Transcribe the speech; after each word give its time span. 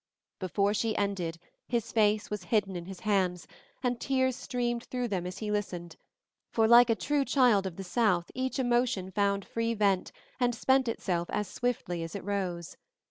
Before 0.39 0.73
she 0.73 0.97
ended 0.97 1.37
his 1.67 1.91
face 1.91 2.31
was 2.31 2.45
hidden 2.45 2.75
in 2.75 2.85
his 2.87 3.01
hands, 3.01 3.45
and 3.83 4.01
tears 4.01 4.35
streamed 4.35 4.85
through 4.85 5.09
them 5.09 5.27
as 5.27 5.37
he 5.37 5.51
listened, 5.51 5.95
for 6.49 6.67
like 6.67 6.89
a 6.89 6.95
true 6.95 7.23
child 7.23 7.67
of 7.67 7.75
the 7.75 7.83
south 7.83 8.31
each 8.33 8.57
emotion 8.57 9.11
found 9.11 9.45
free 9.45 9.75
vent 9.75 10.11
and 10.39 10.55
spent 10.55 10.87
itself 10.87 11.29
as 11.29 11.47
swiftly 11.47 12.01
as 12.01 12.15
it 12.15 12.23
rose. 12.23 12.77